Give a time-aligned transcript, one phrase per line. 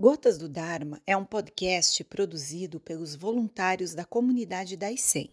[0.00, 5.28] Gotas do Dharma é um podcast produzido pelos voluntários da comunidade da ICEM.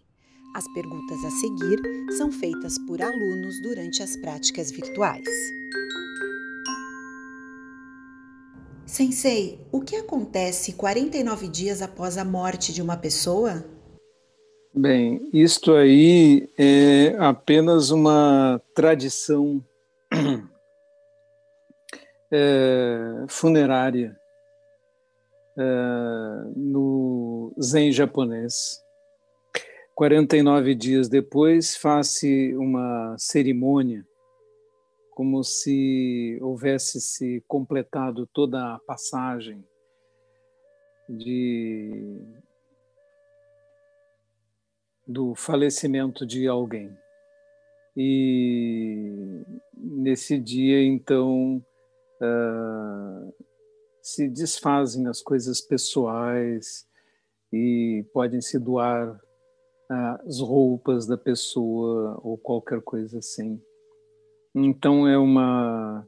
[0.55, 1.79] As perguntas a seguir
[2.17, 5.23] são feitas por alunos durante as práticas virtuais.
[8.87, 13.63] Sensei, o que acontece 49 dias após a morte de uma pessoa?
[14.73, 19.63] Bem, isto aí é apenas uma tradição
[22.31, 24.19] é, funerária
[25.57, 28.83] uh, no Zen japonês.
[29.95, 34.05] 49 dias depois, faz-se uma cerimônia,
[35.11, 39.63] como se houvesse se completado toda a passagem
[41.07, 42.19] de,
[45.07, 46.91] do falecimento de alguém.
[47.95, 51.63] E nesse dia, então,
[52.21, 53.44] uh,
[54.05, 56.85] se desfazem as coisas pessoais
[57.51, 59.19] e podem se doar
[59.89, 63.59] ah, as roupas da pessoa ou qualquer coisa assim.
[64.53, 66.07] Então é uma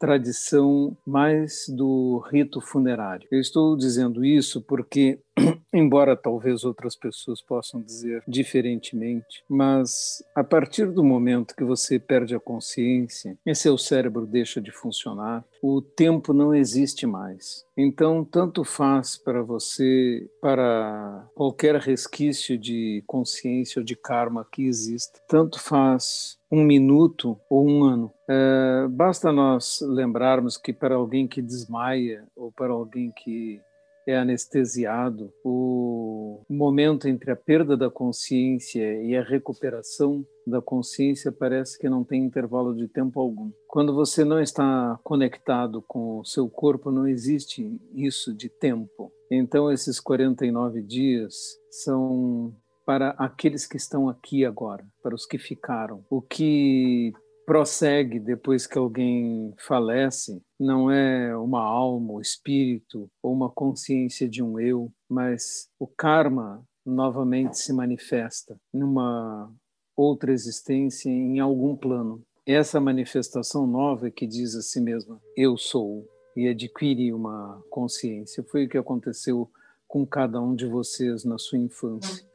[0.00, 3.28] tradição mais do rito funerário.
[3.30, 5.20] Eu estou dizendo isso porque,
[5.72, 12.34] embora talvez outras pessoas possam dizer diferentemente, mas a partir do momento que você perde
[12.34, 17.64] a consciência e seu cérebro deixa de funcionar, o tempo não existe mais.
[17.76, 25.20] Então, tanto faz para você, para qualquer resquício de consciência ou de karma que exista,
[25.26, 28.12] tanto faz um minuto ou um ano.
[28.28, 33.60] É, basta nós lembrarmos que para alguém que desmaia ou para alguém que
[34.06, 41.78] é anestesiado, o momento entre a perda da consciência e a recuperação da consciência parece
[41.78, 43.50] que não tem intervalo de tempo algum.
[43.68, 49.12] Quando você não está conectado com o seu corpo, não existe isso de tempo.
[49.30, 56.04] Então, esses 49 dias são para aqueles que estão aqui agora, para os que ficaram.
[56.10, 57.12] O que
[57.46, 64.42] prossegue depois que alguém falece não é uma alma, o espírito ou uma consciência de
[64.42, 69.52] um eu, mas o karma novamente se manifesta numa
[69.96, 72.22] outra existência em algum plano.
[72.46, 76.04] Essa manifestação nova que diz a si mesma: eu sou
[76.36, 78.42] e adquire uma consciência.
[78.50, 79.48] Foi o que aconteceu
[79.86, 82.26] com cada um de vocês na sua infância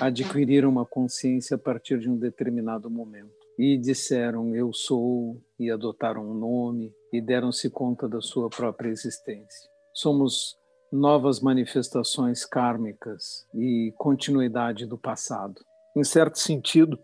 [0.00, 3.45] adquiriram uma consciência a partir de um determinado momento.
[3.58, 9.70] E disseram eu sou, e adotaram um nome, e deram-se conta da sua própria existência.
[9.94, 10.56] Somos
[10.92, 15.60] novas manifestações kármicas e continuidade do passado.
[15.96, 16.98] Em certo sentido,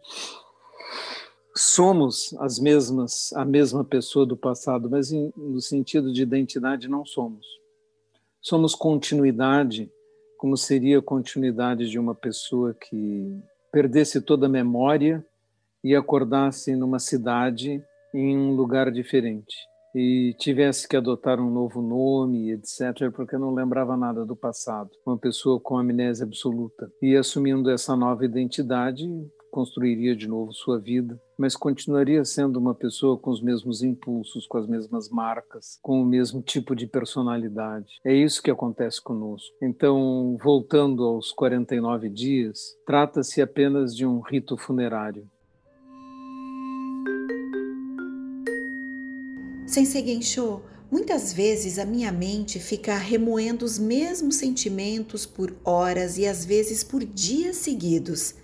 [1.56, 7.46] somos as mesmas, a mesma pessoa do passado, mas no sentido de identidade não somos.
[8.40, 9.90] Somos continuidade
[10.36, 13.40] como seria a continuidade de uma pessoa que
[13.70, 15.24] perdesse toda a memória
[15.84, 17.82] e acordasse numa cidade
[18.14, 19.54] em um lugar diferente
[19.94, 24.90] e tivesse que adotar um novo nome, etc., porque não lembrava nada do passado.
[25.06, 26.90] Uma pessoa com amnésia absoluta.
[27.02, 29.06] E assumindo essa nova identidade,
[29.50, 34.56] construiria de novo sua vida, mas continuaria sendo uma pessoa com os mesmos impulsos, com
[34.56, 38.00] as mesmas marcas, com o mesmo tipo de personalidade.
[38.02, 39.54] É isso que acontece conosco.
[39.60, 45.28] Então, voltando aos 49 dias, trata-se apenas de um rito funerário.
[49.72, 50.60] Sensei Gensho,
[50.90, 56.84] muitas vezes a minha mente fica remoendo os mesmos sentimentos por horas e às vezes
[56.84, 58.34] por dias seguidos.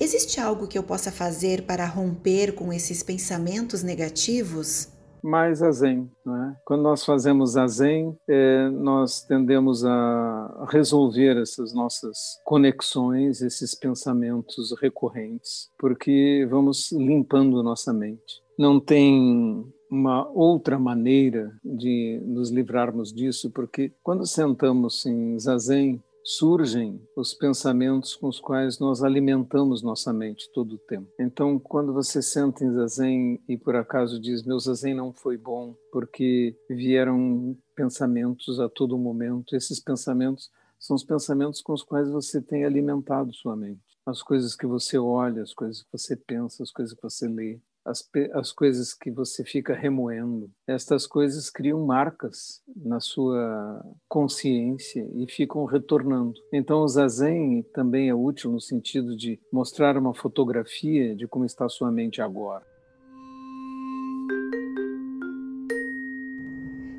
[0.00, 4.88] Existe algo que eu possa fazer para romper com esses pensamentos negativos?
[5.22, 6.10] mais a Zen.
[6.26, 6.56] É?
[6.64, 14.74] Quando nós fazemos a Zen, é, nós tendemos a resolver essas nossas conexões, esses pensamentos
[14.80, 18.42] recorrentes, porque vamos limpando nossa mente.
[18.58, 27.00] Não tem uma outra maneira de nos livrarmos disso, porque quando sentamos em zazen, surgem
[27.16, 31.08] os pensamentos com os quais nós alimentamos nossa mente todo o tempo.
[31.18, 35.74] Então, quando você senta em zazen e por acaso diz meu zazen não foi bom
[35.90, 42.40] porque vieram pensamentos a todo momento, esses pensamentos são os pensamentos com os quais você
[42.40, 43.80] tem alimentado sua mente.
[44.06, 47.60] As coisas que você olha, as coisas que você pensa, as coisas que você lê
[47.84, 50.50] as, as coisas que você fica remoendo.
[50.66, 56.34] Estas coisas criam marcas na sua consciência e ficam retornando.
[56.52, 61.66] Então, o zazen também é útil no sentido de mostrar uma fotografia de como está
[61.66, 62.64] a sua mente agora.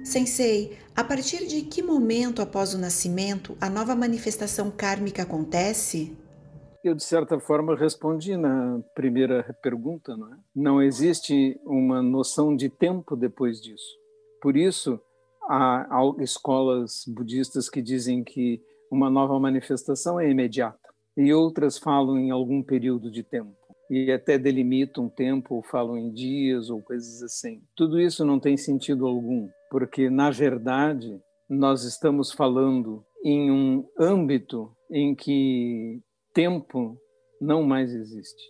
[0.04, 6.18] Sensei, a partir de que momento após o nascimento a nova manifestação kármica acontece?
[6.84, 10.18] Eu, de certa forma, respondi na primeira pergunta.
[10.18, 10.38] Não, é?
[10.56, 13.98] não existe uma noção de tempo depois disso.
[14.42, 15.00] Por isso,
[15.48, 15.88] há,
[16.20, 18.62] escolas budistas que dizem que
[18.92, 20.80] uma nova manifestação é imediata,
[21.16, 23.62] e outras falam em algum período de tempo
[23.92, 27.62] e até delimitam tempo, ou falam em dias ou coisas assim.
[27.76, 31.20] Tudo isso não tem sentido algum, porque na verdade
[31.50, 36.02] nós estamos falando em um âmbito em que
[36.34, 36.98] tempo
[37.40, 38.42] não mais existe.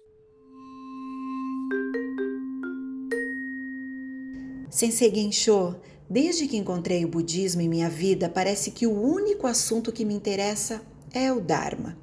[4.70, 5.76] Sensei Gensho,
[6.10, 10.14] desde que encontrei o budismo em minha vida, parece que o único assunto que me
[10.14, 10.82] interessa
[11.14, 11.98] é o Dharma.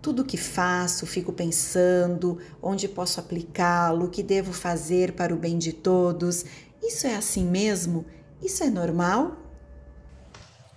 [0.00, 5.58] Tudo que faço, fico pensando onde posso aplicá-lo, o que devo fazer para o bem
[5.58, 6.44] de todos.
[6.82, 8.04] Isso é assim mesmo?
[8.42, 9.36] Isso é normal?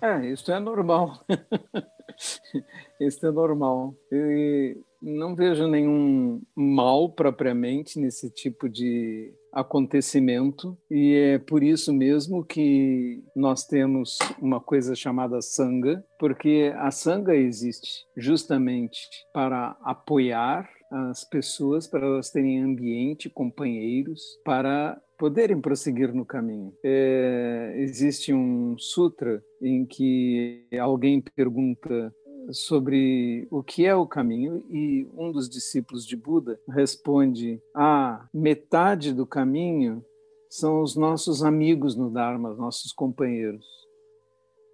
[0.01, 1.25] É, isso é normal.
[2.99, 3.95] isso é normal.
[4.11, 12.43] E não vejo nenhum mal propriamente nesse tipo de acontecimento e é por isso mesmo
[12.43, 21.23] que nós temos uma coisa chamada sanga, porque a sanga existe justamente para apoiar as
[21.23, 26.73] pessoas para elas terem ambiente, companheiros, para poderem prosseguir no caminho.
[26.83, 32.13] É, existe um sutra em que alguém pergunta
[32.51, 39.13] sobre o que é o caminho e um dos discípulos de Buda responde: "Ah, metade
[39.13, 40.03] do caminho
[40.49, 43.65] são os nossos amigos no Dharma, nossos companheiros".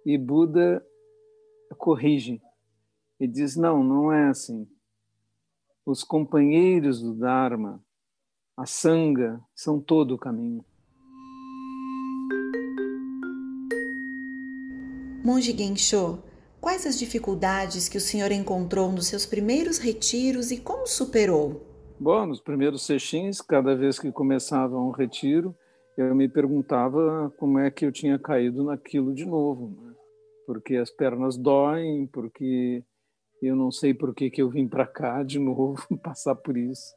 [0.04, 0.84] E Buda
[1.78, 2.40] corrige
[3.18, 4.66] e diz: "Não, não é assim.
[5.84, 7.82] Os companheiros do Dharma,
[8.56, 10.64] a sanga, são todo o caminho".
[15.24, 16.22] Monge Gensho,
[16.62, 21.60] Quais as dificuldades que o senhor encontrou nos seus primeiros retiros e como superou?
[21.98, 25.56] Bom, nos primeiros sextins, cada vez que começava um retiro,
[25.98, 29.76] eu me perguntava como é que eu tinha caído naquilo de novo.
[29.76, 29.92] Né?
[30.46, 32.84] Porque as pernas doem, porque
[33.42, 36.94] eu não sei por que, que eu vim para cá de novo passar por isso.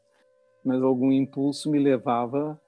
[0.64, 2.60] Mas algum impulso me levava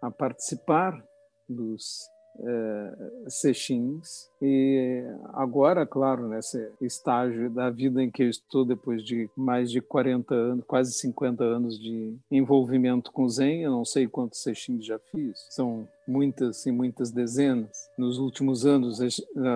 [0.00, 1.04] a participar
[1.48, 2.08] dos
[2.38, 5.02] é, sextins e
[5.32, 10.34] agora, claro, nesse estágio da vida em que eu estou depois de mais de 40
[10.34, 15.46] anos, quase 50 anos de envolvimento com Zen, eu não sei quantos sextins já fiz,
[15.50, 17.88] são muitas e muitas dezenas.
[17.98, 19.00] Nos últimos anos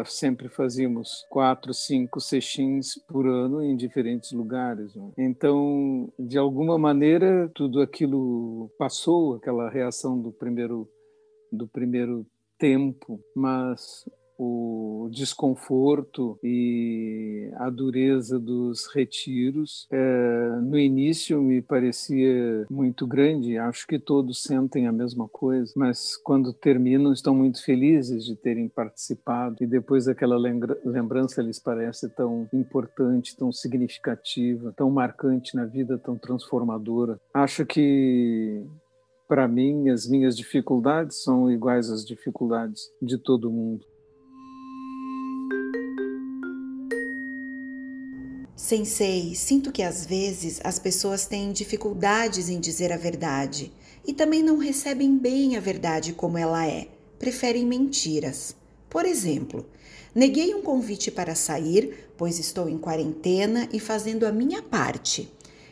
[0.07, 4.95] sempre fazíamos quatro, cinco sextins por ano em diferentes lugares.
[4.95, 5.11] Né?
[5.19, 10.89] Então, de alguma maneira, tudo aquilo passou, aquela reação do primeiro
[11.53, 12.25] do primeiro
[12.61, 14.05] tempo, mas
[14.43, 23.87] o desconforto e a dureza dos retiros é, no início me parecia muito grande acho
[23.87, 29.57] que todos sentem a mesma coisa mas quando terminam estão muito felizes de terem participado
[29.61, 36.17] e depois aquela lembrança lhes parece tão importante tão significativa tão marcante na vida tão
[36.17, 37.21] transformadora.
[37.35, 38.65] Acho que
[39.31, 43.87] para mim, as minhas dificuldades são iguais às dificuldades de todo mundo.
[48.57, 53.73] Sensei, sinto que às vezes as pessoas têm dificuldades em dizer a verdade
[54.05, 58.57] e também não recebem bem a verdade como ela é, preferem mentiras.
[58.89, 59.65] Por exemplo,
[60.13, 65.31] neguei um convite para sair, pois estou em quarentena e fazendo a minha parte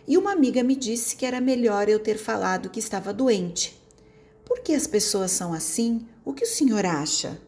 [0.09, 3.79] e uma amiga me disse que era melhor eu ter falado que estava doente.
[4.43, 6.07] Por que as pessoas são assim?
[6.25, 7.39] O que o senhor acha?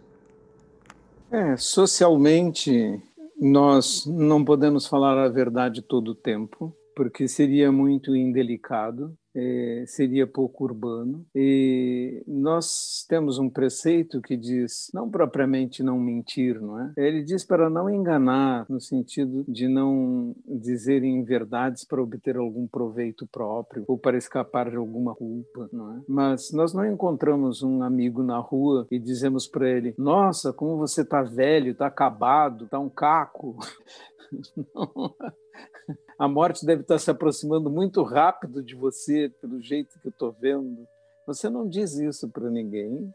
[1.33, 3.03] É, socialmente,
[3.41, 10.27] nós não podemos falar a verdade todo o tempo, porque seria muito indelicado é, seria
[10.27, 11.25] pouco urbano.
[11.35, 16.93] E nós temos um preceito que diz, não propriamente não mentir, não é?
[16.99, 23.27] Ele diz para não enganar, no sentido de não dizerem verdades para obter algum proveito
[23.27, 26.01] próprio ou para escapar de alguma culpa, não é?
[26.07, 31.01] Mas nós não encontramos um amigo na rua e dizemos para ele: Nossa, como você
[31.01, 33.57] está velho, está acabado, está um caco.
[34.75, 35.15] Não
[36.19, 40.33] a morte deve estar se aproximando muito rápido de você, pelo jeito que eu estou
[40.33, 40.87] vendo.
[41.27, 43.13] Você não diz isso para ninguém,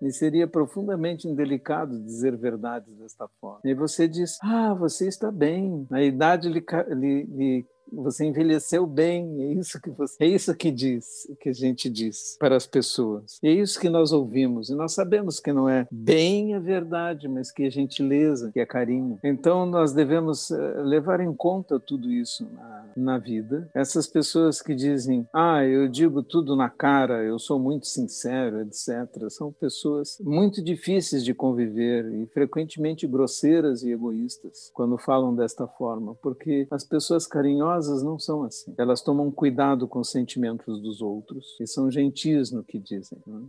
[0.00, 3.60] e seria profundamente indelicado dizer verdades desta forma.
[3.64, 5.86] E você diz: Ah, você está bem.
[5.90, 10.70] A idade lhe, lhe, lhe, você envelheceu bem, é isso que você, é isso que
[10.70, 13.38] diz, que a gente diz para as pessoas.
[13.42, 14.68] E é isso que nós ouvimos.
[14.68, 18.66] E nós sabemos que não é bem a verdade, mas que é gentileza, que é
[18.66, 19.18] carinho.
[19.22, 23.70] Então nós devemos eh, levar em conta tudo isso na, na vida.
[23.74, 29.30] Essas pessoas que dizem, ah, eu digo tudo na cara, eu sou muito sincero, etc.,
[29.30, 36.14] são pessoas muito difíceis de conviver e frequentemente grosseiras e egoístas quando falam desta forma,
[36.16, 38.74] porque as pessoas carinhosas não são assim.
[38.76, 43.18] Elas tomam cuidado com os sentimentos dos outros e são gentis no que dizem.
[43.26, 43.40] Né?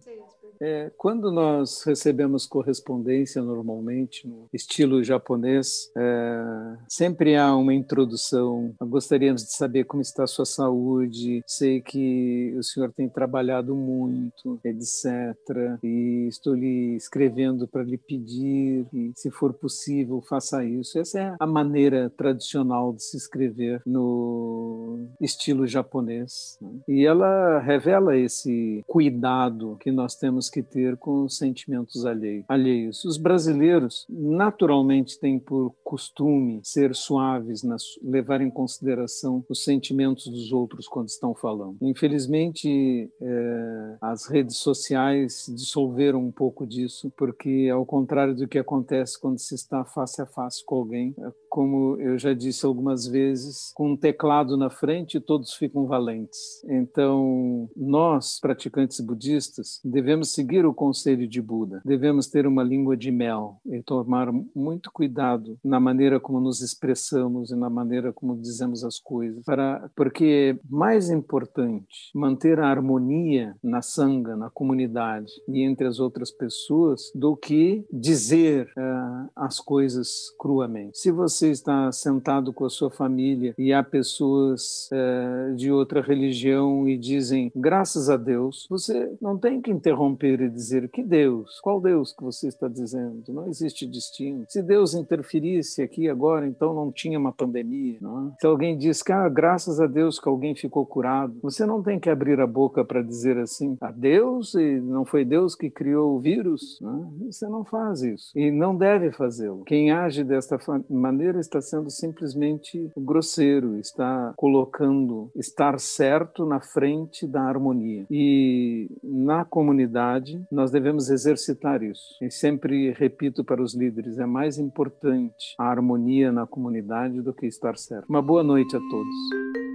[0.62, 8.74] É, quando nós recebemos correspondência normalmente no estilo japonês, é, sempre há uma introdução.
[8.82, 11.42] Gostaríamos de saber como está a sua saúde.
[11.46, 15.36] Sei que o senhor tem trabalhado muito, etc.
[15.84, 21.00] E estou lhe escrevendo para lhe pedir, e, se for possível, faça isso.
[21.00, 26.58] Essa é a maneira tradicional de se escrever no estilo japonês.
[26.62, 26.70] Né?
[26.88, 32.06] E ela revela esse cuidado que nós temos temos que ter com os sentimentos
[32.48, 33.04] alheios.
[33.06, 37.62] Os brasileiros naturalmente têm por costume ser suaves,
[38.01, 41.77] levar em consideração os sentimentos dos outros quando estão falando.
[41.82, 49.20] Infelizmente, é, as redes sociais dissolveram um pouco disso, porque ao contrário do que acontece
[49.20, 51.16] quando se está face a face com alguém,
[51.58, 56.64] como eu já disse algumas vezes, com um teclado na frente, todos ficam valentes.
[56.70, 61.82] Então, nós, praticantes budistas, devemos seguir o conselho de Buda.
[61.84, 67.50] Devemos ter uma língua de mel e tomar muito cuidado na maneira como nos expressamos
[67.50, 73.56] e na maneira como dizemos as coisas, para porque é mais importante manter a harmonia
[73.64, 80.30] na sanga, na comunidade e entre as outras pessoas do que dizer uh, as coisas
[80.38, 81.00] cruamente.
[81.00, 86.88] Se você está sentado com a sua família e há pessoas uh, de outra religião
[86.88, 91.82] e dizem graças a Deus, você não tem que interromper e dizer que Deus, qual
[91.82, 93.24] Deus que você está dizendo?
[93.30, 94.46] Não existe destino.
[94.48, 97.98] Se Deus interferisse aqui agora, então não tinha uma pandemia.
[98.01, 98.32] Não é?
[98.39, 102.00] Se alguém diz que, ah, graças a Deus que alguém ficou curado, você não tem
[102.00, 106.16] que abrir a boca para dizer assim, a Deus e não foi Deus que criou
[106.16, 106.80] o vírus.
[106.82, 107.25] Não é?
[107.32, 109.63] Você não faz isso e não deve fazê-lo.
[109.66, 110.58] Quem age desta
[110.89, 118.06] maneira está sendo simplesmente grosseiro, está colocando estar certo na frente da harmonia.
[118.10, 122.15] E na comunidade nós devemos exercitar isso.
[122.22, 127.46] E sempre repito para os líderes: é mais importante a harmonia na comunidade do que
[127.46, 128.10] estar certo.
[128.10, 129.66] Uma boa noite a todos.